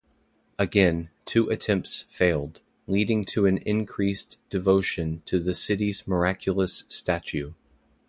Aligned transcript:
Again, 0.57 1.11
two 1.25 1.51
attempts 1.51 2.07
failed, 2.09 2.61
leading 2.87 3.23
to 3.25 3.45
an 3.45 3.59
increased 3.59 4.37
devotion 4.49 5.21
to 5.27 5.39
the 5.39 5.53
city's 5.53 6.07
miraculous 6.07 6.85
statue. 6.87 7.53